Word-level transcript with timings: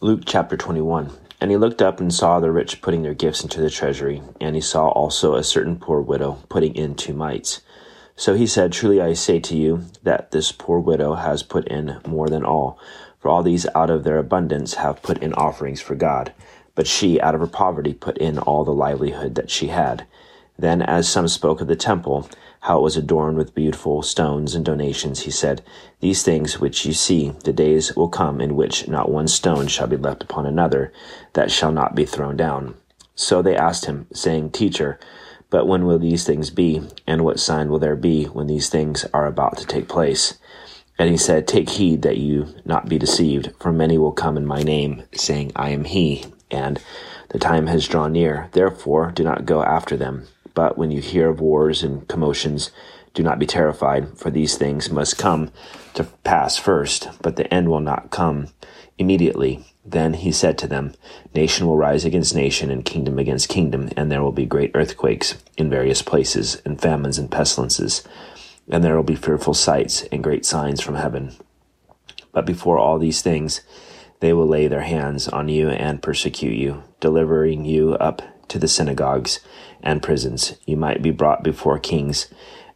Luke 0.00 0.24
chapter 0.26 0.58
21. 0.58 1.10
And 1.40 1.50
he 1.50 1.56
looked 1.56 1.80
up 1.80 2.00
and 2.00 2.12
saw 2.12 2.38
the 2.38 2.50
rich 2.50 2.82
putting 2.82 3.00
their 3.00 3.14
gifts 3.14 3.42
into 3.42 3.62
the 3.62 3.70
treasury, 3.70 4.20
and 4.38 4.54
he 4.54 4.60
saw 4.60 4.88
also 4.88 5.34
a 5.34 5.42
certain 5.42 5.78
poor 5.78 6.02
widow 6.02 6.42
putting 6.50 6.74
in 6.74 6.94
two 6.94 7.14
mites. 7.14 7.62
So 8.14 8.34
he 8.34 8.46
said, 8.46 8.72
Truly 8.72 9.00
I 9.00 9.14
say 9.14 9.40
to 9.40 9.56
you, 9.56 9.86
that 10.02 10.32
this 10.32 10.52
poor 10.52 10.80
widow 10.80 11.14
has 11.14 11.42
put 11.42 11.66
in 11.66 11.98
more 12.06 12.28
than 12.28 12.44
all, 12.44 12.78
for 13.20 13.30
all 13.30 13.42
these 13.42 13.66
out 13.74 13.88
of 13.88 14.04
their 14.04 14.18
abundance 14.18 14.74
have 14.74 15.02
put 15.02 15.16
in 15.22 15.32
offerings 15.32 15.80
for 15.80 15.94
God. 15.94 16.34
But 16.74 16.86
she, 16.86 17.18
out 17.18 17.34
of 17.34 17.40
her 17.40 17.46
poverty, 17.46 17.94
put 17.94 18.18
in 18.18 18.38
all 18.38 18.66
the 18.66 18.74
livelihood 18.74 19.34
that 19.36 19.48
she 19.48 19.68
had. 19.68 20.06
Then, 20.60 20.82
as 20.82 21.08
some 21.08 21.26
spoke 21.26 21.62
of 21.62 21.68
the 21.68 21.74
temple, 21.74 22.28
how 22.60 22.80
it 22.80 22.82
was 22.82 22.98
adorned 22.98 23.38
with 23.38 23.54
beautiful 23.54 24.02
stones 24.02 24.54
and 24.54 24.62
donations, 24.62 25.20
he 25.20 25.30
said, 25.30 25.62
These 26.00 26.22
things 26.22 26.60
which 26.60 26.84
you 26.84 26.92
see, 26.92 27.30
the 27.44 27.52
days 27.54 27.96
will 27.96 28.10
come 28.10 28.42
in 28.42 28.56
which 28.56 28.86
not 28.86 29.10
one 29.10 29.26
stone 29.26 29.68
shall 29.68 29.86
be 29.86 29.96
left 29.96 30.22
upon 30.22 30.44
another 30.44 30.92
that 31.32 31.50
shall 31.50 31.72
not 31.72 31.94
be 31.94 32.04
thrown 32.04 32.36
down. 32.36 32.74
So 33.14 33.40
they 33.40 33.56
asked 33.56 33.86
him, 33.86 34.06
saying, 34.12 34.50
Teacher, 34.50 35.00
but 35.48 35.66
when 35.66 35.86
will 35.86 35.98
these 35.98 36.26
things 36.26 36.50
be, 36.50 36.82
and 37.06 37.24
what 37.24 37.40
sign 37.40 37.70
will 37.70 37.78
there 37.78 37.96
be 37.96 38.26
when 38.26 38.46
these 38.46 38.68
things 38.68 39.06
are 39.14 39.26
about 39.26 39.56
to 39.56 39.66
take 39.66 39.88
place? 39.88 40.38
And 40.98 41.08
he 41.08 41.16
said, 41.16 41.48
Take 41.48 41.70
heed 41.70 42.02
that 42.02 42.18
you 42.18 42.54
not 42.66 42.86
be 42.86 42.98
deceived, 42.98 43.54
for 43.58 43.72
many 43.72 43.96
will 43.96 44.12
come 44.12 44.36
in 44.36 44.44
my 44.44 44.62
name, 44.62 45.04
saying, 45.14 45.52
I 45.56 45.70
am 45.70 45.84
he, 45.84 46.26
and 46.50 46.78
the 47.30 47.38
time 47.38 47.68
has 47.68 47.88
drawn 47.88 48.12
near. 48.12 48.50
Therefore, 48.52 49.10
do 49.10 49.24
not 49.24 49.46
go 49.46 49.62
after 49.62 49.96
them. 49.96 50.26
But 50.54 50.76
when 50.76 50.90
you 50.90 51.00
hear 51.00 51.28
of 51.28 51.40
wars 51.40 51.82
and 51.82 52.06
commotions, 52.08 52.70
do 53.14 53.22
not 53.22 53.38
be 53.38 53.46
terrified, 53.46 54.16
for 54.16 54.30
these 54.30 54.56
things 54.56 54.90
must 54.90 55.18
come 55.18 55.50
to 55.94 56.04
pass 56.04 56.56
first, 56.56 57.08
but 57.22 57.36
the 57.36 57.52
end 57.52 57.68
will 57.68 57.80
not 57.80 58.10
come 58.10 58.48
immediately. 58.98 59.64
Then 59.84 60.14
he 60.14 60.30
said 60.30 60.58
to 60.58 60.68
them, 60.68 60.94
Nation 61.34 61.66
will 61.66 61.76
rise 61.76 62.04
against 62.04 62.34
nation, 62.34 62.70
and 62.70 62.84
kingdom 62.84 63.18
against 63.18 63.48
kingdom, 63.48 63.88
and 63.96 64.10
there 64.10 64.22
will 64.22 64.32
be 64.32 64.46
great 64.46 64.70
earthquakes 64.74 65.36
in 65.56 65.70
various 65.70 66.02
places, 66.02 66.62
and 66.64 66.80
famines 66.80 67.18
and 67.18 67.30
pestilences, 67.30 68.04
and 68.68 68.84
there 68.84 68.94
will 68.94 69.02
be 69.02 69.16
fearful 69.16 69.54
sights 69.54 70.02
and 70.12 70.22
great 70.22 70.44
signs 70.44 70.80
from 70.80 70.94
heaven. 70.94 71.34
But 72.32 72.46
before 72.46 72.78
all 72.78 72.98
these 72.98 73.22
things, 73.22 73.62
they 74.20 74.32
will 74.32 74.46
lay 74.46 74.68
their 74.68 74.82
hands 74.82 75.26
on 75.26 75.48
you 75.48 75.70
and 75.70 76.02
persecute 76.02 76.56
you, 76.56 76.84
delivering 77.00 77.64
you 77.64 77.94
up 77.94 78.22
to 78.50 78.58
the 78.58 78.68
synagogues 78.68 79.40
and 79.82 80.02
prisons. 80.02 80.54
You 80.66 80.76
might 80.76 81.02
be 81.02 81.10
brought 81.10 81.42
before 81.42 81.78
kings 81.78 82.28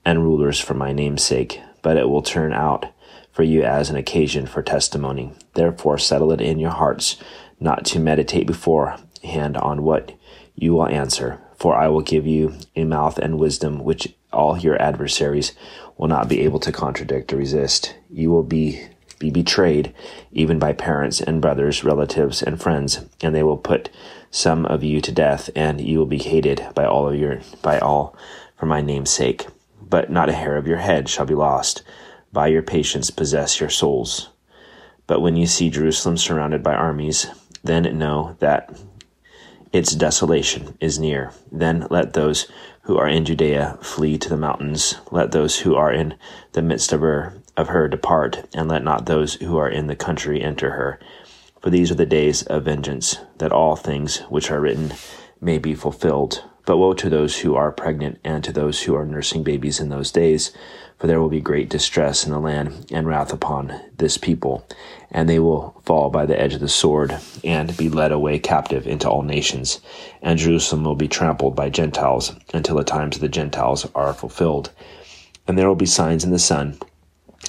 and 0.05 0.22
rulers 0.22 0.58
for 0.58 0.75
my 0.75 0.92
name's 0.92 1.22
sake, 1.22 1.61
but 1.83 1.97
it 1.97 2.08
will 2.08 2.22
turn 2.22 2.53
out 2.53 2.86
for 3.30 3.42
you 3.42 3.62
as 3.62 3.91
an 3.91 3.97
occasion 3.97 4.47
for 4.47 4.62
testimony. 4.62 5.33
Therefore, 5.55 5.98
settle 5.98 6.33
it 6.33 6.41
in 6.41 6.58
your 6.58 6.70
hearts 6.70 7.17
not 7.61 7.84
to 7.86 7.98
meditate 7.98 8.47
beforehand 8.47 9.56
on 9.56 9.83
what 9.83 10.12
you 10.55 10.72
will 10.72 10.86
answer, 10.86 11.41
for 11.56 11.75
I 11.75 11.89
will 11.89 12.02
give 12.02 12.27
you 12.27 12.55
a 12.77 12.84
mouth 12.84 13.19
and 13.19 13.39
wisdom 13.39 13.83
which 13.83 14.14
all 14.33 14.58
your 14.58 14.80
adversaries 14.80 15.52
will 15.97 16.08
not 16.08 16.28
be 16.28 16.41
able 16.42 16.61
to 16.61 16.72
contradict 16.72 17.33
or 17.33 17.36
resist. 17.36 17.97
You 18.11 18.30
will 18.30 18.42
be 18.42 18.86
be 19.18 19.30
betrayed 19.30 19.94
even 20.32 20.58
by 20.58 20.72
parents 20.72 21.20
and 21.20 21.40
brothers, 21.40 21.84
relatives 21.84 22.42
and 22.42 22.60
friends, 22.60 23.04
and 23.22 23.34
they 23.34 23.42
will 23.42 23.56
put 23.56 23.90
some 24.30 24.66
of 24.66 24.82
you 24.82 25.00
to 25.00 25.12
death, 25.12 25.50
and 25.54 25.80
you 25.80 25.98
will 25.98 26.06
be 26.06 26.18
hated 26.18 26.66
by 26.74 26.84
all 26.84 27.08
of 27.08 27.18
your 27.18 27.40
by 27.62 27.78
all 27.78 28.16
for 28.56 28.66
my 28.66 28.80
name's 28.80 29.10
sake. 29.10 29.46
But 29.80 30.10
not 30.10 30.28
a 30.28 30.34
hair 30.34 30.56
of 30.56 30.66
your 30.66 30.78
head 30.78 31.08
shall 31.08 31.26
be 31.26 31.34
lost. 31.34 31.82
By 32.32 32.48
your 32.48 32.62
patience 32.62 33.10
possess 33.10 33.60
your 33.60 33.70
souls. 33.70 34.30
But 35.06 35.20
when 35.20 35.36
you 35.36 35.46
see 35.46 35.70
Jerusalem 35.70 36.16
surrounded 36.16 36.62
by 36.62 36.74
armies, 36.74 37.26
then 37.62 37.98
know 37.98 38.36
that 38.40 38.76
its 39.72 39.94
desolation 39.94 40.76
is 40.80 40.98
near. 40.98 41.32
Then 41.52 41.86
let 41.90 42.12
those 42.12 42.50
who 42.84 42.96
are 42.98 43.08
in 43.08 43.24
Judea 43.24 43.78
flee 43.82 44.16
to 44.18 44.28
the 44.28 44.36
mountains. 44.36 44.96
Let 45.11 45.33
those 45.33 45.61
who 45.61 45.74
are 45.74 45.92
in 45.92 46.14
the 46.52 46.62
midst 46.62 46.92
of 46.92 47.00
her 47.00 47.34
of 47.56 47.68
her 47.68 47.86
depart, 47.89 48.48
and 48.55 48.68
let 48.68 48.83
not 48.83 49.06
those 49.06 49.34
who 49.34 49.56
are 49.56 49.68
in 49.68 49.86
the 49.86 49.96
country 49.96 50.42
enter 50.42 50.70
her. 50.72 50.98
For 51.61 51.70
these 51.70 51.90
are 51.90 51.95
the 51.95 52.05
days 52.05 52.42
of 52.42 52.64
vengeance, 52.64 53.18
that 53.39 53.52
all 53.52 53.77
things 53.77 54.18
which 54.28 54.50
are 54.50 54.61
written 54.61 54.92
may 55.40 55.58
be 55.58 55.74
fulfilled. 55.74 56.45
But 56.67 56.79
woe 56.79 56.95
to 56.95 57.11
those 57.11 57.39
who 57.39 57.55
are 57.57 57.73
pregnant 57.73 58.19
and 58.25 58.42
to 58.45 58.52
those 58.52 58.83
who 58.83 58.95
are 58.95 59.05
nursing 59.05 59.42
babies 59.42 59.80
in 59.80 59.91
those 59.91 60.11
days, 60.11 60.51
for 60.98 61.07
there 61.07 61.20
will 61.20 61.29
be 61.29 61.41
great 61.41 61.69
distress 61.69 62.25
in 62.25 62.33
the 62.33 62.39
land 62.39 62.86
and 62.91 63.07
wrath 63.07 63.33
upon 63.33 63.80
this 63.98 64.17
people, 64.17 64.67
and 65.11 65.29
they 65.29 65.39
will 65.39 65.80
fall 65.85 66.08
by 66.08 66.25
the 66.25 66.41
edge 66.41 66.55
of 66.55 66.61
the 66.61 66.69
sword 66.69 67.19
and 67.42 67.77
be 67.77 67.91
led 67.91 68.13
away 68.13 68.39
captive 68.39 68.86
into 68.86 69.08
all 69.08 69.23
nations. 69.23 69.80
And 70.23 70.39
Jerusalem 70.39 70.85
will 70.85 70.95
be 70.95 71.08
trampled 71.08 71.55
by 71.55 71.69
Gentiles 71.69 72.33
until 72.55 72.77
the 72.77 72.85
times 72.85 73.17
of 73.17 73.20
the 73.20 73.29
Gentiles 73.29 73.86
are 73.95 74.14
fulfilled. 74.14 74.70
And 75.46 75.58
there 75.58 75.69
will 75.69 75.75
be 75.75 75.86
signs 75.86 76.25
in 76.25 76.31
the 76.31 76.39
sun 76.39 76.79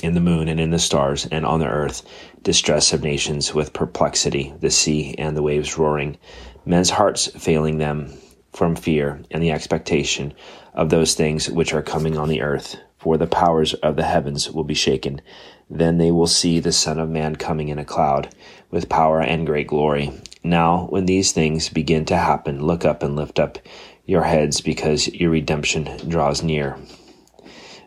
in 0.03 0.14
the 0.14 0.20
moon 0.20 0.50
and 0.50 0.59
in 0.59 0.72
the 0.72 0.80
stars, 0.80 1.26
and 1.32 1.46
on 1.46 1.62
the 1.62 1.68
earth, 1.68 2.03
distress 2.44 2.92
of 2.92 3.02
nations 3.02 3.53
with 3.53 3.72
perplexity, 3.72 4.53
the 4.59 4.70
sea 4.70 5.16
and 5.18 5.38
the 5.38 5.42
waves 5.42 5.78
roaring, 5.78 6.18
men's 6.66 6.90
hearts 6.90 7.28
failing 7.28 7.78
them 7.78 8.12
from 8.55 8.75
fear 8.75 9.21
and 9.31 9.43
the 9.43 9.51
expectation 9.51 10.33
of 10.73 10.89
those 10.89 11.13
things 11.13 11.49
which 11.49 11.73
are 11.73 11.81
coming 11.81 12.17
on 12.17 12.29
the 12.29 12.41
earth. 12.41 12.77
For 12.97 13.17
the 13.17 13.27
powers 13.27 13.73
of 13.75 13.97
the 13.97 14.03
heavens 14.03 14.49
will 14.49 14.63
be 14.63 14.73
shaken. 14.73 15.21
Then 15.69 15.99
they 15.99 16.11
will 16.11 16.27
see 16.27 16.59
the 16.59 16.71
Son 16.71 16.99
of 16.99 17.09
Man 17.09 17.35
coming 17.35 17.69
in 17.69 17.77
a 17.77 17.85
cloud, 17.85 18.33
with 18.71 18.89
power 18.89 19.21
and 19.21 19.45
great 19.45 19.67
glory. 19.67 20.11
Now, 20.43 20.88
when 20.89 21.05
these 21.05 21.31
things 21.31 21.69
begin 21.69 22.05
to 22.05 22.17
happen, 22.17 22.66
look 22.66 22.83
up 22.83 23.03
and 23.03 23.16
lift 23.16 23.39
up 23.39 23.59
your 24.05 24.23
heads, 24.23 24.61
because 24.61 25.07
your 25.07 25.29
redemption 25.29 25.87
draws 26.07 26.41
near. 26.41 26.77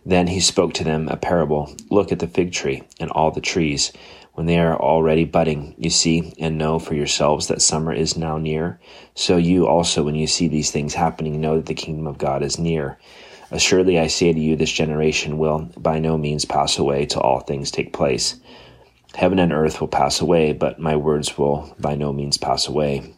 Then 0.06 0.28
he 0.28 0.40
spoke 0.40 0.72
to 0.74 0.84
them 0.84 1.08
a 1.08 1.16
parable 1.16 1.74
Look 1.90 2.12
at 2.12 2.18
the 2.18 2.28
fig 2.28 2.52
tree 2.52 2.82
and 3.00 3.10
all 3.10 3.30
the 3.30 3.40
trees. 3.40 3.92
When 4.38 4.46
they 4.46 4.60
are 4.60 4.80
already 4.80 5.24
budding, 5.24 5.74
you 5.78 5.90
see 5.90 6.32
and 6.38 6.58
know 6.58 6.78
for 6.78 6.94
yourselves 6.94 7.48
that 7.48 7.60
summer 7.60 7.92
is 7.92 8.16
now 8.16 8.38
near. 8.38 8.78
So 9.16 9.36
you 9.36 9.66
also, 9.66 10.04
when 10.04 10.14
you 10.14 10.28
see 10.28 10.46
these 10.46 10.70
things 10.70 10.94
happening, 10.94 11.40
know 11.40 11.56
that 11.56 11.66
the 11.66 11.74
kingdom 11.74 12.06
of 12.06 12.18
God 12.18 12.44
is 12.44 12.56
near. 12.56 12.98
Assuredly, 13.50 13.98
I 13.98 14.06
say 14.06 14.32
to 14.32 14.38
you, 14.38 14.54
this 14.54 14.70
generation 14.70 15.38
will 15.38 15.68
by 15.76 15.98
no 15.98 16.16
means 16.16 16.44
pass 16.44 16.78
away 16.78 17.04
till 17.04 17.22
all 17.22 17.40
things 17.40 17.72
take 17.72 17.92
place. 17.92 18.36
Heaven 19.12 19.40
and 19.40 19.52
earth 19.52 19.80
will 19.80 19.88
pass 19.88 20.20
away, 20.20 20.52
but 20.52 20.78
my 20.78 20.94
words 20.94 21.36
will 21.36 21.74
by 21.80 21.96
no 21.96 22.12
means 22.12 22.38
pass 22.38 22.68
away. 22.68 23.16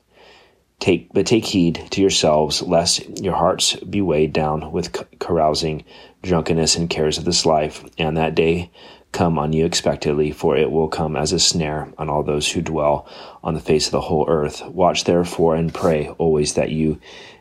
Take, 0.78 1.12
but 1.12 1.26
take 1.26 1.44
heed 1.44 1.86
to 1.91 2.00
yourselves, 2.00 2.62
lest 2.62 3.22
your 3.22 3.36
hearts 3.36 3.76
be 3.76 4.00
weighed 4.00 4.32
down 4.32 4.72
with 4.72 4.97
carousing, 5.19 5.84
drunkenness, 6.22 6.76
and 6.76 6.88
cares 6.88 7.19
of 7.19 7.26
this 7.26 7.44
life, 7.44 7.84
and 7.98 8.16
that 8.16 8.34
day 8.34 8.70
come 9.12 9.38
on 9.38 9.53
you 9.53 9.65
expectedly, 9.65 10.31
for 10.31 10.56
it 10.56 10.71
will 10.71 10.88
come 10.88 11.16
as 11.16 11.32
a 11.32 11.38
snare 11.38 11.93
on 11.98 12.09
all 12.09 12.22
those 12.22 12.53
who 12.53 12.62
dwell 12.62 13.09
on 13.43 13.54
the 13.54 13.60
face 13.60 13.87
of 13.87 13.93
the 13.93 14.00
whole 14.03 14.26
earth. 14.28 14.65
Watch 14.66 15.04
therefore 15.04 15.54
and 15.56 15.75
pray 15.75 16.09
always 16.19 16.54
that 16.54 16.71
you 16.71 17.00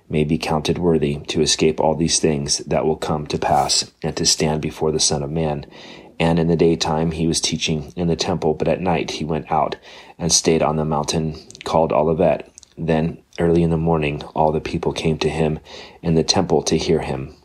may 0.09 0.23
be 0.23 0.37
counted 0.37 0.77
worthy 0.77 1.19
to 1.27 1.41
escape 1.41 1.79
all 1.79 1.95
these 1.95 2.19
things 2.19 2.57
that 2.59 2.85
will 2.85 2.95
come 2.95 3.27
to 3.27 3.37
pass, 3.37 3.91
and 4.01 4.17
to 4.17 4.25
stand 4.25 4.61
before 4.61 4.91
the 4.91 4.99
Son 4.99 5.21
of 5.21 5.29
Man. 5.29 5.65
And 6.19 6.39
in 6.39 6.47
the 6.47 6.55
daytime 6.55 7.11
he 7.11 7.27
was 7.27 7.39
teaching 7.39 7.93
in 7.95 8.07
the 8.07 8.15
temple, 8.15 8.53
but 8.55 8.67
at 8.67 8.81
night 8.81 9.11
he 9.11 9.23
went 9.23 9.51
out 9.51 9.77
and 10.17 10.31
stayed 10.31 10.61
on 10.61 10.75
the 10.75 10.85
mountain 10.85 11.35
called 11.63 11.93
Olivet. 11.93 12.51
Then 12.77 13.21
early 13.39 13.61
in 13.63 13.69
the 13.69 13.77
morning, 13.77 14.23
all 14.35 14.51
the 14.51 14.59
people 14.59 14.91
came 14.91 15.17
to 15.19 15.29
him 15.29 15.59
in 16.01 16.15
the 16.15 16.23
temple 16.23 16.63
to 16.63 16.77
hear 16.77 17.01
him. 17.01 17.35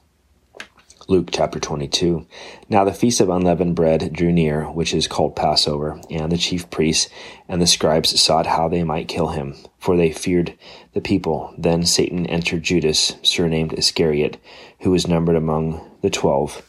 Luke 1.06 1.28
chapter 1.31 1.60
22. 1.60 2.26
Now 2.70 2.84
the 2.84 2.92
feast 2.94 3.20
of 3.20 3.28
unleavened 3.28 3.76
bread 3.76 4.10
drew 4.15 4.32
near, 4.32 4.65
which 4.65 4.94
is 4.94 5.06
called 5.06 5.37
Passover, 5.37 6.00
and 6.09 6.32
the 6.32 6.38
chief 6.38 6.70
priests 6.70 7.10
and 7.47 7.60
the 7.60 7.66
scribes 7.66 8.19
sought 8.19 8.47
how 8.47 8.69
they 8.69 8.84
might 8.84 9.06
kill 9.06 9.28
him, 9.28 9.55
for 9.79 9.99
they 9.99 10.11
feared 10.11 10.56
the 10.94 11.02
people. 11.02 11.52
Then 11.58 11.84
Satan 11.84 12.25
entered 12.25 12.62
Judas, 12.62 13.17
surnamed 13.23 13.75
Iscariot, 13.75 14.38
who 14.81 14.93
was 14.93 15.06
numbered 15.06 15.37
among 15.37 15.90
the 16.00 16.08
twelve. 16.08 16.62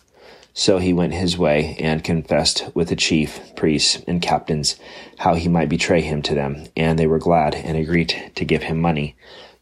So 0.54 0.80
he 0.80 0.92
went 0.92 1.14
his 1.14 1.38
way 1.38 1.78
and 1.80 2.04
confessed 2.04 2.70
with 2.74 2.90
the 2.90 2.96
chief 2.98 3.56
priests 3.56 4.02
and 4.06 4.22
captains 4.22 4.76
how 5.20 5.36
he 5.36 5.48
might 5.48 5.70
betray 5.70 6.02
him 6.02 6.22
to 6.24 6.36
them, 6.36 6.66
and 6.76 7.00
they 7.00 7.08
were 7.08 7.20
glad 7.20 7.56
and 7.56 7.78
agreed 7.78 8.32
to 8.36 8.44
give 8.44 8.64
him 8.64 8.82
money. 8.82 9.16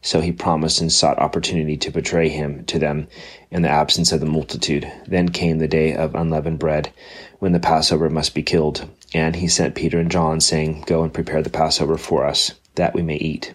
So 0.04 0.20
he 0.20 0.32
promised 0.32 0.82
and 0.82 0.92
sought 0.92 1.18
opportunity 1.18 1.78
to 1.78 1.90
betray 1.90 2.28
him 2.28 2.66
to 2.66 2.78
them 2.78 3.08
in 3.50 3.62
the 3.62 3.70
absence 3.70 4.12
of 4.12 4.20
the 4.20 4.26
multitude. 4.26 4.86
Then 5.06 5.30
came 5.30 5.58
the 5.58 5.66
day 5.66 5.94
of 5.94 6.14
unleavened 6.14 6.58
bread, 6.58 6.92
when 7.38 7.52
the 7.52 7.58
Passover 7.58 8.10
must 8.10 8.34
be 8.34 8.42
killed. 8.42 8.86
And 9.14 9.34
he 9.34 9.48
sent 9.48 9.74
Peter 9.74 9.98
and 9.98 10.10
John, 10.10 10.42
saying, 10.42 10.84
Go 10.86 11.04
and 11.04 11.14
prepare 11.14 11.40
the 11.40 11.48
Passover 11.48 11.96
for 11.96 12.26
us, 12.26 12.52
that 12.74 12.92
we 12.92 13.00
may 13.00 13.16
eat. 13.16 13.54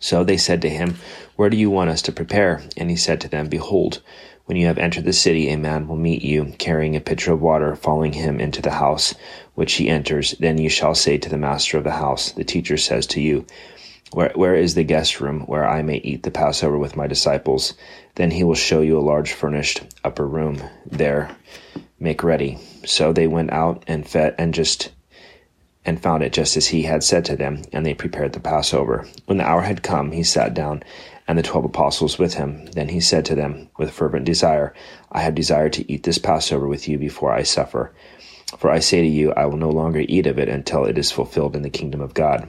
So 0.00 0.24
they 0.24 0.36
said 0.36 0.60
to 0.62 0.68
him, 0.68 0.96
Where 1.36 1.50
do 1.50 1.56
you 1.56 1.70
want 1.70 1.90
us 1.90 2.02
to 2.02 2.12
prepare? 2.12 2.64
And 2.76 2.90
he 2.90 2.96
said 2.96 3.20
to 3.20 3.28
them, 3.28 3.48
Behold, 3.48 4.02
When 4.46 4.56
you 4.56 4.66
have 4.66 4.78
entered 4.78 5.04
the 5.04 5.12
city, 5.12 5.50
a 5.50 5.56
man 5.56 5.86
will 5.86 5.94
meet 5.94 6.22
you, 6.22 6.52
carrying 6.58 6.96
a 6.96 7.00
pitcher 7.00 7.32
of 7.32 7.40
water, 7.40 7.76
following 7.76 8.14
him 8.14 8.40
into 8.40 8.60
the 8.60 8.72
house 8.72 9.14
which 9.54 9.74
he 9.74 9.88
enters. 9.88 10.32
Then 10.40 10.58
you 10.58 10.68
shall 10.68 10.96
say 10.96 11.16
to 11.16 11.28
the 11.28 11.38
master 11.38 11.78
of 11.78 11.84
the 11.84 11.92
house, 11.92 12.32
The 12.32 12.42
teacher 12.42 12.76
says 12.76 13.06
to 13.06 13.20
you, 13.20 13.46
where, 14.12 14.32
where 14.34 14.54
is 14.54 14.74
the 14.74 14.84
guest 14.84 15.20
room 15.20 15.40
where 15.42 15.68
I 15.68 15.82
may 15.82 15.96
eat 15.96 16.22
the 16.22 16.30
Passover 16.30 16.78
with 16.78 16.96
my 16.96 17.06
disciples? 17.06 17.74
Then 18.14 18.30
he 18.30 18.44
will 18.44 18.54
show 18.54 18.80
you 18.80 18.98
a 18.98 19.00
large 19.00 19.32
furnished 19.32 19.82
upper 20.04 20.26
room. 20.26 20.62
There, 20.86 21.34
make 22.00 22.22
ready. 22.22 22.58
So 22.86 23.12
they 23.12 23.26
went 23.26 23.52
out 23.52 23.84
and 23.86 24.08
fed 24.08 24.34
and 24.38 24.54
just 24.54 24.90
and 25.84 26.02
found 26.02 26.22
it 26.22 26.32
just 26.32 26.56
as 26.56 26.66
he 26.66 26.82
had 26.82 27.02
said 27.02 27.24
to 27.24 27.36
them, 27.36 27.62
and 27.72 27.86
they 27.86 27.94
prepared 27.94 28.34
the 28.34 28.40
Passover. 28.40 29.08
When 29.24 29.38
the 29.38 29.48
hour 29.48 29.62
had 29.62 29.82
come, 29.82 30.12
he 30.12 30.22
sat 30.22 30.52
down, 30.52 30.82
and 31.26 31.38
the 31.38 31.42
twelve 31.42 31.64
apostles 31.64 32.18
with 32.18 32.34
him. 32.34 32.66
Then 32.66 32.88
he 32.90 33.00
said 33.00 33.24
to 33.26 33.34
them, 33.34 33.70
with 33.78 33.90
fervent 33.90 34.26
desire, 34.26 34.74
I 35.10 35.20
have 35.20 35.34
desired 35.34 35.72
to 35.74 35.90
eat 35.90 36.02
this 36.02 36.18
Passover 36.18 36.68
with 36.68 36.88
you 36.88 36.98
before 36.98 37.32
I 37.32 37.42
suffer. 37.42 37.94
For 38.58 38.70
I 38.70 38.80
say 38.80 39.00
to 39.00 39.08
you, 39.08 39.32
I 39.32 39.46
will 39.46 39.56
no 39.56 39.70
longer 39.70 40.04
eat 40.06 40.26
of 40.26 40.38
it 40.38 40.48
until 40.48 40.84
it 40.84 40.98
is 40.98 41.10
fulfilled 41.10 41.56
in 41.56 41.62
the 41.62 41.70
kingdom 41.70 42.02
of 42.02 42.12
God. 42.12 42.48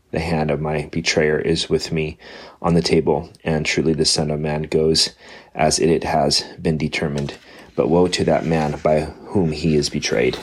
the 0.11 0.19
hand 0.19 0.51
of 0.51 0.61
my 0.61 0.87
betrayer 0.91 1.39
is 1.39 1.69
with 1.69 1.91
me 1.91 2.17
on 2.61 2.73
the 2.73 2.81
table, 2.81 3.29
and 3.43 3.65
truly 3.65 3.93
the 3.93 4.05
Son 4.05 4.29
of 4.29 4.39
Man 4.39 4.63
goes 4.63 5.15
as 5.55 5.79
it 5.79 6.03
has 6.03 6.43
been 6.61 6.77
determined. 6.77 7.35
But 7.75 7.89
woe 7.89 8.07
to 8.07 8.23
that 8.25 8.45
man 8.45 8.79
by 8.83 9.01
whom 9.01 9.51
he 9.51 9.75
is 9.75 9.89
betrayed. 9.89 10.37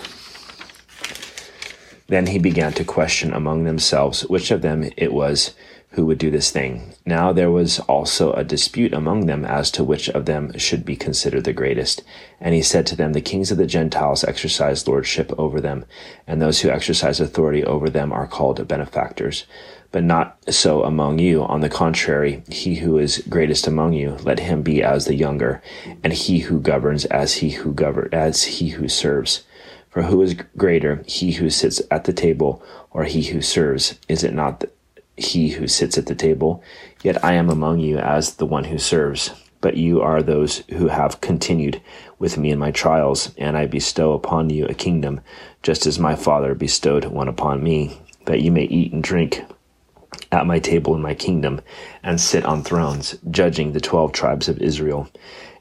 Then 2.07 2.27
he 2.27 2.39
began 2.39 2.73
to 2.73 2.85
question 2.85 3.35
among 3.35 3.65
themselves 3.65 4.23
which 4.23 4.51
of 4.51 4.63
them 4.63 4.91
it 4.97 5.13
was 5.13 5.55
who 5.93 6.05
would 6.05 6.19
do 6.19 6.31
this 6.31 6.51
thing. 6.51 6.93
Now 7.07 7.33
there 7.33 7.51
was 7.51 7.81
also 7.81 8.33
a 8.33 8.45
dispute 8.45 8.93
among 8.93 9.27
them 9.27 9.45
as 9.45 9.71
to 9.73 9.85
which 9.85 10.09
of 10.11 10.27
them 10.27 10.57
should 10.59 10.85
be 10.85 10.97
considered 10.97 11.45
the 11.45 11.53
greatest. 11.53 12.03
And 12.41 12.55
he 12.55 12.63
said 12.63 12.87
to 12.87 12.97
them, 12.97 13.15
The 13.15 13.23
kings 13.23 13.51
of 13.51 13.57
the 13.57 13.67
Gentiles 13.67 14.23
exercise 14.23 14.87
lordship 14.87 15.33
over 15.39 15.61
them, 15.61 15.87
and 16.27 16.43
those 16.43 16.61
who 16.61 16.69
exercise 16.69 17.21
authority 17.21 17.65
over 17.65 17.89
them 17.89 18.13
are 18.13 18.27
called 18.27 18.69
benefactors. 18.69 19.47
But 19.91 20.05
not 20.05 20.37
so 20.51 20.85
among 20.85 21.19
you. 21.19 21.43
On 21.43 21.63
the 21.63 21.71
contrary, 21.71 22.43
he 22.51 22.77
who 22.77 22.99
is 22.99 23.25
greatest 23.27 23.67
among 23.67 23.95
you, 23.95 24.19
let 24.23 24.41
him 24.41 24.61
be 24.61 24.83
as 24.83 25.07
the 25.07 25.15
younger, 25.15 25.63
and 26.05 26.13
he 26.13 26.41
who 26.41 26.61
governs 26.61 27.07
as 27.07 27.35
he 27.35 27.51
who 27.51 27.73
govern 27.73 28.11
as 28.13 28.45
he 28.45 28.69
who 28.69 28.89
serves. 28.89 29.45
For 29.89 30.03
who 30.03 30.21
is 30.21 30.37
greater, 30.59 31.03
he 31.07 31.33
who 31.33 31.49
sits 31.49 31.81
at 31.91 32.05
the 32.05 32.13
table, 32.13 32.63
or 32.91 33.05
he 33.05 33.23
who 33.23 33.41
serves? 33.41 33.99
Is 34.07 34.23
it 34.23 34.35
not 34.35 34.65
he 35.19 35.51
who 35.51 35.67
sits 35.67 35.99
at 35.99 36.07
the 36.07 36.15
table, 36.15 36.63
yet 37.03 37.25
I 37.25 37.35
am 37.35 37.51
among 37.51 37.81
you 37.81 37.99
as 37.99 38.35
the 38.35 38.47
one 38.47 38.65
who 38.65 38.79
serves. 38.79 39.31
But 39.61 39.77
you 39.77 40.01
are 40.01 40.23
those 40.23 40.59
who 40.71 40.87
have 40.87 41.21
continued 41.21 41.83
with 42.19 42.39
me 42.39 42.53
in 42.53 42.61
my 42.61 42.71
trials, 42.71 43.35
and 43.37 43.57
I 43.57 43.67
bestow 43.67 44.13
upon 44.13 44.51
you 44.51 44.67
a 44.67 44.75
kingdom, 44.75 45.21
just 45.63 45.85
as 45.85 45.99
my 45.99 46.15
Father 46.15 46.55
bestowed 46.55 47.07
one 47.07 47.27
upon 47.27 47.63
me, 47.63 48.01
that 48.27 48.41
you 48.41 48.53
may 48.53 48.65
eat 48.65 48.93
and 48.93 49.03
drink 49.03 49.43
at 50.31 50.47
my 50.47 50.59
table 50.59 50.95
in 50.95 51.03
my 51.03 51.15
kingdom, 51.15 51.61
and 52.03 52.21
sit 52.21 52.45
on 52.45 52.63
thrones, 52.63 53.19
judging 53.31 53.73
the 53.73 53.81
twelve 53.81 54.13
tribes 54.13 54.49
of 54.49 54.63
Israel. 54.63 55.09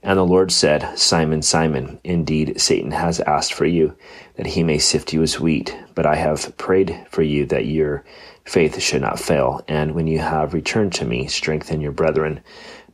And 0.04 0.20
the 0.20 0.26
Lord 0.26 0.52
said, 0.52 0.98
Simon, 0.98 1.42
Simon, 1.42 2.00
indeed 2.04 2.62
Satan 2.62 2.92
has 2.92 3.20
asked 3.22 3.54
for 3.54 3.66
you, 3.66 3.96
that 4.36 4.46
he 4.48 4.64
may 4.64 4.78
sift 4.78 5.12
you 5.12 5.24
as 5.24 5.40
wheat, 5.40 5.76
but 5.98 6.06
I 6.06 6.14
have 6.18 6.56
prayed 6.58 7.08
for 7.10 7.24
you 7.24 7.48
that 7.48 7.66
your 7.66 8.04
faith 8.46 8.80
should 8.80 9.02
not 9.02 9.20
fail. 9.20 9.64
And 9.68 9.96
when 9.96 10.06
you 10.06 10.20
have 10.20 10.54
returned 10.54 10.94
to 10.94 11.06
me, 11.06 11.26
strengthen 11.26 11.82
your 11.82 11.92
brethren. 11.92 12.42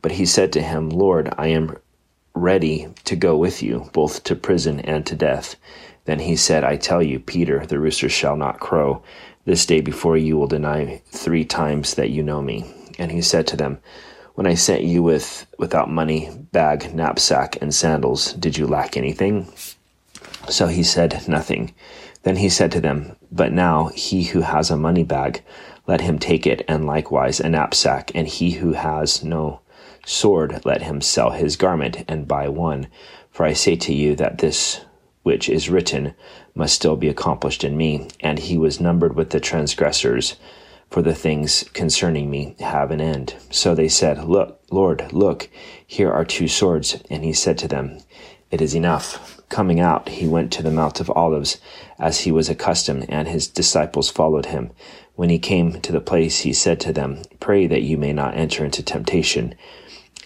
But 0.00 0.12
he 0.12 0.24
said 0.24 0.54
to 0.54 0.62
him, 0.62 0.88
Lord, 0.88 1.28
I 1.36 1.48
am 1.48 1.76
ready 2.32 2.88
to 3.04 3.14
go 3.14 3.36
with 3.36 3.62
you, 3.62 3.90
both 3.92 4.24
to 4.24 4.34
prison 4.34 4.80
and 4.80 5.04
to 5.04 5.14
death. 5.14 5.56
Then 6.06 6.18
he 6.18 6.34
said, 6.34 6.64
I 6.64 6.76
tell 6.76 7.02
you, 7.02 7.20
Peter, 7.20 7.66
the 7.66 7.78
rooster 7.78 8.08
shall 8.08 8.38
not 8.38 8.58
crow 8.58 9.02
this 9.44 9.66
day 9.66 9.82
before 9.82 10.16
you 10.16 10.38
will 10.38 10.46
deny 10.46 11.02
three 11.08 11.44
times 11.44 11.96
that 11.96 12.08
you 12.08 12.22
know 12.22 12.40
me. 12.40 12.64
And 12.98 13.12
he 13.12 13.20
said 13.20 13.46
to 13.48 13.56
them, 13.58 13.80
When 14.34 14.46
I 14.46 14.54
sent 14.54 14.82
you 14.82 15.02
with 15.02 15.46
without 15.58 15.90
money, 15.90 16.30
bag, 16.52 16.94
knapsack, 16.94 17.60
and 17.60 17.74
sandals, 17.74 18.32
did 18.32 18.56
you 18.56 18.66
lack 18.66 18.96
anything? 18.96 19.52
So 20.48 20.68
he 20.68 20.82
said 20.82 21.28
nothing. 21.28 21.74
Then 22.24 22.36
he 22.36 22.48
said 22.48 22.72
to 22.72 22.80
them, 22.80 23.16
But 23.30 23.52
now 23.52 23.86
he 23.94 24.24
who 24.24 24.40
has 24.40 24.70
a 24.70 24.76
money 24.76 25.04
bag, 25.04 25.42
let 25.86 26.00
him 26.00 26.18
take 26.18 26.46
it, 26.46 26.64
and 26.66 26.86
likewise 26.86 27.38
a 27.38 27.48
knapsack, 27.48 28.10
and 28.14 28.26
he 28.26 28.52
who 28.52 28.72
has 28.72 29.22
no 29.22 29.60
sword, 30.06 30.64
let 30.64 30.82
him 30.82 31.00
sell 31.00 31.30
his 31.30 31.56
garment 31.56 32.04
and 32.08 32.26
buy 32.28 32.48
one. 32.48 32.88
For 33.30 33.44
I 33.44 33.52
say 33.52 33.76
to 33.76 33.94
you 33.94 34.16
that 34.16 34.38
this 34.38 34.80
which 35.22 35.48
is 35.48 35.70
written 35.70 36.14
must 36.54 36.74
still 36.74 36.96
be 36.96 37.08
accomplished 37.08 37.64
in 37.64 37.76
me. 37.76 38.08
And 38.20 38.38
he 38.38 38.56
was 38.56 38.80
numbered 38.80 39.16
with 39.16 39.30
the 39.30 39.40
transgressors, 39.40 40.36
for 40.90 41.02
the 41.02 41.14
things 41.14 41.64
concerning 41.72 42.30
me 42.30 42.54
have 42.60 42.90
an 42.90 43.00
end. 43.00 43.34
So 43.50 43.74
they 43.74 43.88
said, 43.88 44.24
Look, 44.24 44.60
Lord, 44.70 45.12
look, 45.12 45.50
here 45.86 46.12
are 46.12 46.24
two 46.24 46.46
swords. 46.46 47.02
And 47.10 47.24
he 47.24 47.32
said 47.32 47.58
to 47.58 47.68
them, 47.68 47.98
It 48.50 48.60
is 48.60 48.74
enough. 48.74 49.33
Coming 49.48 49.78
out, 49.78 50.08
he 50.08 50.26
went 50.26 50.52
to 50.52 50.62
the 50.62 50.70
Mount 50.70 51.00
of 51.00 51.10
Olives, 51.10 51.58
as 51.98 52.20
he 52.20 52.32
was 52.32 52.48
accustomed, 52.48 53.06
and 53.08 53.28
his 53.28 53.46
disciples 53.46 54.10
followed 54.10 54.46
him. 54.46 54.70
When 55.14 55.30
he 55.30 55.38
came 55.38 55.80
to 55.80 55.92
the 55.92 56.00
place, 56.00 56.40
he 56.40 56.52
said 56.52 56.80
to 56.80 56.92
them, 56.92 57.22
Pray 57.38 57.66
that 57.66 57.82
you 57.82 57.96
may 57.96 58.12
not 58.12 58.36
enter 58.36 58.64
into 58.64 58.82
temptation. 58.82 59.54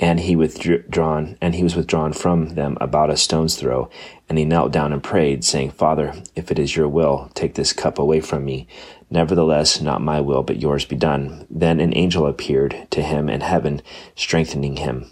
And 0.00 0.20
he 0.20 0.36
withdrawn, 0.36 1.36
and 1.40 1.56
he 1.56 1.64
was 1.64 1.74
withdrawn 1.74 2.12
from 2.12 2.50
them 2.50 2.78
about 2.80 3.10
a 3.10 3.16
stone's 3.16 3.56
throw, 3.56 3.90
and 4.28 4.38
he 4.38 4.44
knelt 4.44 4.72
down 4.72 4.92
and 4.92 5.02
prayed, 5.02 5.44
saying, 5.44 5.72
Father, 5.72 6.14
if 6.36 6.52
it 6.52 6.58
is 6.58 6.76
your 6.76 6.88
will, 6.88 7.30
take 7.34 7.54
this 7.54 7.72
cup 7.72 7.98
away 7.98 8.20
from 8.20 8.44
me. 8.44 8.68
Nevertheless, 9.10 9.80
not 9.80 10.02
my 10.02 10.20
will, 10.20 10.42
but 10.42 10.60
yours 10.60 10.84
be 10.84 10.96
done. 10.96 11.46
Then 11.48 11.80
an 11.80 11.96
angel 11.96 12.26
appeared 12.26 12.86
to 12.90 13.02
him 13.02 13.28
in 13.28 13.40
heaven, 13.40 13.80
strengthening 14.14 14.76
him. 14.76 15.06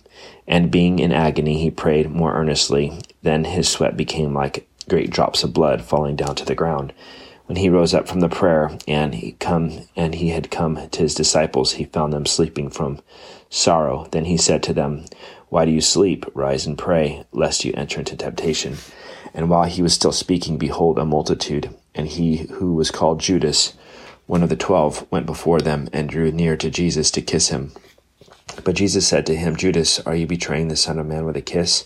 And 0.46 0.70
being 0.70 0.98
in 0.98 1.12
agony, 1.12 1.58
he 1.60 1.70
prayed 1.70 2.10
more 2.10 2.34
earnestly. 2.34 2.98
Then 3.22 3.44
his 3.44 3.68
sweat 3.68 3.96
became 3.96 4.34
like 4.34 4.68
great 4.88 5.10
drops 5.10 5.42
of 5.42 5.54
blood 5.54 5.82
falling 5.82 6.14
down 6.14 6.34
to 6.36 6.44
the 6.44 6.54
ground. 6.54 6.92
When 7.46 7.56
he 7.56 7.70
rose 7.70 7.94
up 7.94 8.08
from 8.08 8.20
the 8.20 8.28
prayer 8.28 8.76
and 8.88 9.14
he 9.14 9.32
come 9.32 9.88
and 9.94 10.16
he 10.16 10.30
had 10.30 10.50
come 10.50 10.88
to 10.90 11.02
his 11.02 11.14
disciples, 11.14 11.72
he 11.72 11.84
found 11.84 12.12
them 12.12 12.26
sleeping 12.26 12.70
from 12.70 13.00
sorrow. 13.48 14.08
Then 14.10 14.24
he 14.24 14.36
said 14.36 14.62
to 14.64 14.74
them, 14.74 15.04
Why 15.48 15.64
do 15.64 15.70
you 15.70 15.80
sleep? 15.80 16.26
Rise 16.34 16.66
and 16.66 16.76
pray, 16.76 17.24
lest 17.32 17.64
you 17.64 17.72
enter 17.76 18.00
into 18.00 18.16
temptation. 18.16 18.76
And 19.32 19.48
while 19.48 19.64
he 19.64 19.80
was 19.80 19.94
still 19.94 20.12
speaking, 20.12 20.58
behold, 20.58 20.98
a 20.98 21.04
multitude, 21.04 21.70
and 21.94 22.08
he 22.08 22.48
who 22.52 22.74
was 22.74 22.90
called 22.90 23.20
Judas, 23.20 23.74
one 24.26 24.42
of 24.42 24.48
the 24.48 24.56
twelve, 24.56 25.06
went 25.10 25.26
before 25.26 25.60
them 25.60 25.88
and 25.92 26.08
drew 26.08 26.30
near 26.32 26.56
to 26.56 26.70
Jesus 26.70 27.10
to 27.12 27.22
kiss 27.22 27.48
him. 27.48 27.72
But 28.64 28.74
Jesus 28.74 29.06
said 29.06 29.26
to 29.26 29.36
him, 29.36 29.56
Judas, 29.56 30.00
are 30.00 30.14
you 30.14 30.26
betraying 30.26 30.68
the 30.68 30.76
Son 30.76 30.98
of 30.98 31.06
Man 31.06 31.24
with 31.24 31.36
a 31.36 31.42
kiss? 31.42 31.84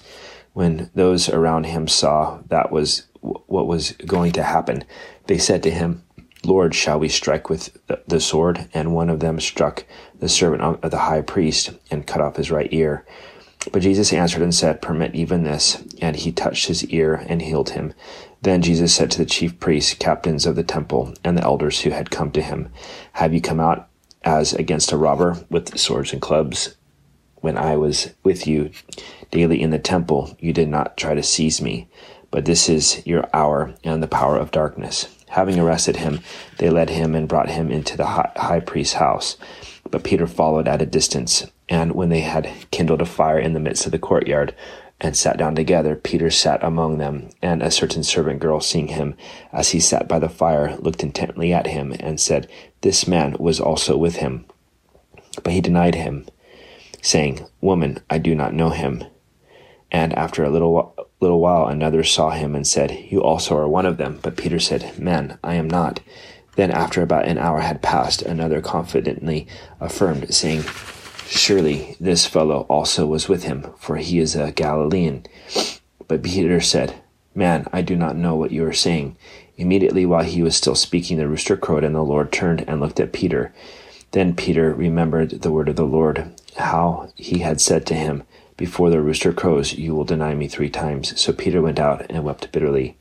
When 0.53 0.91
those 0.95 1.29
around 1.29 1.65
him 1.65 1.89
saw 1.89 2.41
that 2.49 2.71
was 2.73 3.07
what 3.21 3.67
was 3.67 3.93
going 4.07 4.33
to 4.33 4.43
happen, 4.43 4.85
they 5.27 5.39
said 5.39 5.63
to 5.65 5.71
him, 5.71 6.03
Lord, 6.43 6.75
shall 6.75 6.99
we 6.99 7.09
strike 7.09 7.51
with 7.51 7.77
the 8.07 8.21
sword? 8.21 8.69
And 8.73 8.95
one 8.95 9.11
of 9.11 9.21
them 9.21 9.41
struck 9.41 9.85
the 10.19 10.29
servant 10.29 10.63
of 10.63 10.91
the 10.91 10.99
high 10.99 11.21
priest 11.21 11.71
and 11.91 12.07
cut 12.07 12.23
off 12.23 12.37
his 12.37 12.51
right 12.51 12.73
ear. 12.73 13.05
But 13.73 13.83
Jesus 13.83 14.13
answered 14.13 14.43
and 14.43 14.55
said, 14.55 14.81
Permit 14.81 15.15
even 15.15 15.43
this. 15.43 15.83
And 16.01 16.17
he 16.17 16.33
touched 16.33 16.69
his 16.69 16.85
ear 16.87 17.27
and 17.29 17.43
healed 17.43 17.71
him. 17.71 17.93
Then 18.43 18.63
Jesus 18.63 18.95
said 18.95 19.11
to 19.11 19.19
the 19.19 19.27
chief 19.27 19.61
priests, 19.61 19.95
captains 19.95 20.47
of 20.47 20.57
the 20.57 20.63
temple, 20.63 21.15
and 21.23 21.37
the 21.37 21.43
elders 21.43 21.81
who 21.81 21.91
had 21.91 22.11
come 22.11 22.31
to 22.33 22.43
him, 22.43 22.71
Have 23.15 23.35
you 23.35 23.41
come 23.41 23.61
out 23.61 23.89
as 24.23 24.55
against 24.55 24.93
a 24.93 24.97
robber 24.97 25.45
with 25.51 25.79
swords 25.79 26.13
and 26.13 26.23
clubs? 26.23 26.77
When 27.37 27.57
I 27.57 27.77
was 27.77 28.11
with 28.23 28.47
you 28.47 28.71
daily 29.31 29.61
in 29.61 29.71
the 29.71 29.79
temple, 29.79 30.37
you 30.41 30.53
did 30.53 30.69
not 30.69 30.97
try 30.97 31.15
to 31.15 31.23
seize 31.23 31.61
me. 31.61 31.89
But 32.31 32.45
this 32.45 32.69
is 32.69 33.05
your 33.07 33.29
hour 33.35 33.75
and 33.83 34.03
the 34.03 34.09
power 34.09 34.37
of 34.37 34.53
darkness. 34.53 35.09
Having 35.31 35.59
arrested 35.59 35.97
him, 35.97 36.21
they 36.59 36.71
led 36.71 36.91
him 36.91 37.15
and 37.15 37.29
brought 37.29 37.51
him 37.51 37.71
into 37.71 37.97
the 37.97 38.07
high 38.07 38.61
priest's 38.61 38.95
house. 38.95 39.37
But 39.91 40.05
Peter 40.05 40.27
followed 40.27 40.69
at 40.69 40.83
a 40.83 40.87
distance. 40.87 41.47
And 41.69 41.93
when 41.93 42.09
they 42.09 42.21
had 42.21 42.51
kindled 42.71 43.01
a 43.01 43.07
fire 43.07 43.39
in 43.39 43.53
the 43.53 43.61
midst 43.61 43.87
of 43.87 43.93
the 43.93 43.99
courtyard, 43.99 44.55
and 45.01 45.17
sat 45.17 45.39
down 45.39 45.55
together, 45.55 45.97
Peter 45.97 46.31
sat 46.31 46.63
among 46.63 46.99
them, 46.99 47.31
and 47.41 47.63
a 47.63 47.71
certain 47.71 48.03
servant 48.03 48.41
girl, 48.41 48.61
seeing 48.61 48.89
him 48.89 49.15
as 49.53 49.71
he 49.71 49.81
sat 49.81 50.07
by 50.07 50.19
the 50.19 50.29
fire, 50.29 50.77
looked 50.77 51.03
intently 51.03 51.53
at 51.53 51.67
him, 51.67 51.95
and 52.01 52.21
said, 52.21 52.49
This 52.83 53.07
man 53.07 53.37
was 53.39 53.61
also 53.61 53.97
with 53.97 54.17
him. 54.17 54.45
But 55.43 55.53
he 55.53 55.61
denied 55.61 55.95
him, 55.95 56.27
saying, 57.01 57.47
Woman, 57.61 58.01
I 58.11 58.19
do 58.19 58.35
not 58.35 58.53
know 58.53 58.71
him. 58.71 59.05
And 59.91 60.13
after 60.15 60.45
a 60.45 60.51
little, 60.51 60.95
little 61.21 61.41
while, 61.41 61.67
another 61.67 62.05
saw 62.05 62.31
him 62.31 62.55
and 62.55 62.67
said, 62.67 63.07
You 63.11 63.23
also 63.23 63.57
are 63.57 63.69
one 63.69 63.87
of 63.87 63.97
them. 63.97 64.21
But 64.23 64.37
Peter 64.37 64.59
said, 64.59 64.99
Man, 64.99 65.39
I 65.43 65.55
am 65.55 65.69
not. 65.69 66.01
Then, 66.57 66.71
after 66.71 67.01
about 67.01 67.27
an 67.27 67.39
hour 67.39 67.61
had 67.61 67.81
passed, 67.81 68.23
another 68.23 68.61
confidently 68.61 69.47
affirmed, 69.81 70.35
saying, 70.35 70.65
Surely 71.33 71.95
this 72.01 72.27
fellow 72.27 72.67
also 72.69 73.07
was 73.07 73.29
with 73.29 73.45
him, 73.45 73.73
for 73.79 73.99
he 73.99 74.19
is 74.19 74.35
a 74.35 74.51
Galilean. 74.51 75.25
But 76.09 76.25
Peter 76.25 76.61
said, 76.61 77.01
Man, 77.37 77.69
I 77.73 77.83
do 77.83 77.95
not 77.95 78.17
know 78.17 78.35
what 78.35 78.51
you 78.51 78.67
are 78.67 78.73
saying. 78.73 79.17
Immediately 79.57 80.07
while 80.07 80.25
he 80.25 80.43
was 80.43 80.57
still 80.57 80.75
speaking, 80.75 81.19
the 81.19 81.29
rooster 81.29 81.57
crowed, 81.57 81.85
and 81.85 81.95
the 81.95 82.03
Lord 82.03 82.33
turned 82.33 82.65
and 82.69 82.81
looked 82.81 82.99
at 82.99 83.13
Peter. 83.13 83.53
Then 84.11 84.35
Peter 84.35 84.75
remembered 84.75 85.43
the 85.43 85.53
word 85.53 85.69
of 85.69 85.77
the 85.77 85.87
Lord, 85.87 86.35
how 86.57 87.13
he 87.15 87.39
had 87.39 87.61
said 87.61 87.87
to 87.87 87.95
him, 87.95 88.25
Before 88.57 88.91
the 88.91 89.01
rooster 89.01 89.33
crows, 89.33 89.73
you 89.73 89.95
will 89.95 90.05
deny 90.05 90.35
me 90.35 90.49
three 90.49 90.69
times. 90.69 91.19
So 91.21 91.33
Peter 91.33 91.63
went 91.63 91.79
out 91.79 92.07
and 92.11 92.25
wept 92.25 92.51
bitterly. 92.51 92.97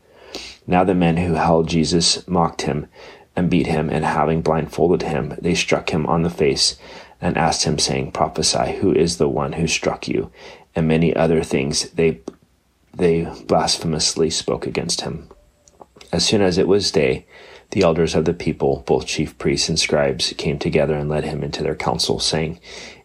Now 0.68 0.84
the 0.84 0.94
men 0.94 1.18
who 1.18 1.34
held 1.34 1.68
Jesus 1.68 2.28
mocked 2.28 2.62
him 2.62 2.86
and 3.36 3.50
beat 3.50 3.66
him, 3.66 3.90
and 3.90 4.06
having 4.06 4.44
blindfolded 4.44 5.02
him, 5.02 5.34
they 5.42 5.56
struck 5.56 5.90
him 5.90 6.06
on 6.06 6.22
the 6.22 6.30
face 6.30 6.78
and 7.22 7.38
asked 7.38 7.64
him, 7.64 7.78
saying, 7.78 8.12
Prophesy, 8.12 8.78
who 8.78 8.94
is 8.94 9.18
the 9.18 9.30
one 9.30 9.54
who 9.54 9.68
struck 9.68 10.08
you? 10.08 10.32
And 10.76 10.88
many 10.88 11.16
other 11.16 11.44
things 11.44 11.90
they, 11.92 12.22
they 12.94 13.26
blasphemously 13.46 14.30
spoke 14.30 14.66
against 14.66 15.02
him. 15.02 15.30
As 16.12 16.26
soon 16.26 16.42
as 16.42 16.58
it 16.58 16.68
was 16.68 16.92
day, 16.92 17.26
the 17.72 17.84
elders 17.84 18.16
of 18.16 18.26
the 18.26 18.34
people, 18.34 18.84
both 18.88 19.06
chief 19.06 19.38
priests 19.38 19.70
and 19.70 19.80
scribes, 19.80 20.34
came 20.38 20.58
together 20.58 20.96
and 20.96 21.10
led 21.10 21.24
him 21.24 21.44
into 21.44 21.62
their 21.62 21.76
council, 21.76 22.20
saying, 22.20 22.60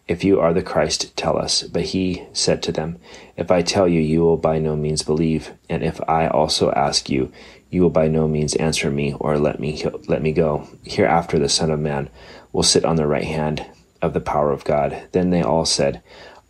If 0.07 0.23
you 0.23 0.39
are 0.39 0.53
the 0.53 0.63
Christ, 0.63 1.15
tell 1.15 1.37
us. 1.37 1.61
But 1.63 1.83
he 1.83 2.25
said 2.33 2.63
to 2.63 2.71
them, 2.71 2.97
If 3.37 3.51
I 3.51 3.61
tell 3.61 3.87
you, 3.87 3.99
you 3.99 4.21
will 4.21 4.37
by 4.37 4.57
no 4.57 4.75
means 4.75 5.03
believe, 5.03 5.51
and 5.69 5.83
if 5.83 6.01
I 6.09 6.27
also 6.27 6.71
ask 6.71 7.09
you, 7.09 7.31
you 7.69 7.83
will 7.83 7.89
by 7.91 8.07
no 8.07 8.27
means 8.27 8.55
answer 8.55 8.89
me 8.89 9.13
or 9.19 9.37
let 9.37 9.59
me 9.59 9.83
let 10.07 10.21
me 10.21 10.31
go. 10.31 10.67
Hereafter 10.83 11.37
the 11.37 11.49
Son 11.49 11.69
of 11.69 11.79
Man 11.79 12.09
will 12.53 12.63
sit 12.63 12.85
on 12.85 12.95
the 12.95 13.05
right 13.05 13.25
hand 13.25 13.65
of 14.01 14.13
the 14.13 14.21
power 14.21 14.51
of 14.51 14.63
God. 14.63 15.07
Then 15.11 15.29
they 15.29 15.41
all 15.41 15.65
said, 15.65 16.01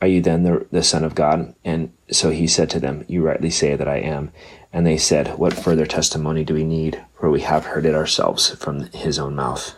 Are 0.02 0.08
you 0.08 0.22
then 0.22 0.44
the, 0.44 0.66
the 0.72 0.84
Son 0.84 1.04
of 1.04 1.16
God? 1.16 1.56
And 1.64 1.92
so 2.12 2.30
he 2.30 2.48
said 2.48 2.70
to 2.72 2.80
them, 2.80 3.06
You 3.08 3.24
rightly 3.24 3.50
say 3.50 3.76
that 3.76 3.88
I 3.88 3.98
am. 3.98 4.32
And 4.74 4.86
they 4.86 4.98
said, 4.98 5.38
What 5.38 5.54
further 5.54 5.86
testimony 5.86 6.44
do 6.44 6.54
we 6.54 6.64
need? 6.64 7.04
For 7.20 7.30
we 7.30 7.42
have 7.42 7.66
heard 7.66 7.86
it 7.86 7.96
ourselves 7.96 8.50
from 8.50 8.92
his 8.92 9.18
own 9.18 9.36
mouth. 9.36 9.76